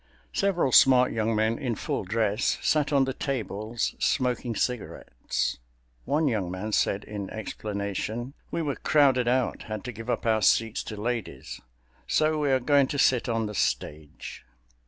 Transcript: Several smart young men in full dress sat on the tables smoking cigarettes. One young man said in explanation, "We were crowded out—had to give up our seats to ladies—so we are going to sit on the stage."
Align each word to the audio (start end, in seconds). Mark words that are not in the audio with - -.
Several 0.33 0.71
smart 0.71 1.11
young 1.11 1.35
men 1.35 1.59
in 1.59 1.75
full 1.75 2.05
dress 2.05 2.57
sat 2.59 2.91
on 2.91 3.05
the 3.05 3.13
tables 3.13 3.93
smoking 3.99 4.55
cigarettes. 4.55 5.59
One 6.05 6.27
young 6.27 6.49
man 6.49 6.71
said 6.71 7.03
in 7.03 7.29
explanation, 7.29 8.33
"We 8.49 8.63
were 8.63 8.77
crowded 8.77 9.27
out—had 9.27 9.83
to 9.83 9.91
give 9.91 10.09
up 10.09 10.25
our 10.25 10.41
seats 10.41 10.81
to 10.85 10.97
ladies—so 10.99 12.39
we 12.39 12.49
are 12.49 12.59
going 12.59 12.87
to 12.87 12.97
sit 12.97 13.29
on 13.29 13.45
the 13.45 13.53
stage." 13.53 14.43